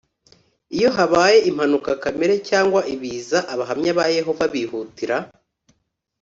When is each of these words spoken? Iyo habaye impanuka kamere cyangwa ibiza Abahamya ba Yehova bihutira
Iyo 0.75 0.89
habaye 0.97 1.37
impanuka 1.49 1.89
kamere 2.03 2.35
cyangwa 2.49 2.79
ibiza 2.93 3.39
Abahamya 3.53 3.91
ba 3.97 4.05
Yehova 4.17 4.43
bihutira 4.53 5.17